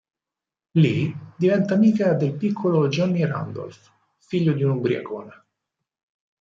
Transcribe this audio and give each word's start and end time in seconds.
Lì, 0.77 1.15
diventa 1.37 1.75
amica 1.75 2.15
del 2.15 2.33
piccolo 2.35 2.87
Johnny 2.87 3.23
Randolph, 3.23 3.91
figlio 4.17 4.51
di 4.53 4.63
un 4.63 4.71
ubriacone. 4.77 5.45